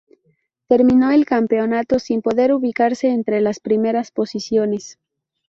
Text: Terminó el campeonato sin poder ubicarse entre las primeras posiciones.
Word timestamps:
Terminó 0.67 1.11
el 1.11 1.27
campeonato 1.27 1.99
sin 1.99 2.23
poder 2.23 2.55
ubicarse 2.55 3.09
entre 3.09 3.39
las 3.39 3.59
primeras 3.59 4.09
posiciones. 4.09 4.97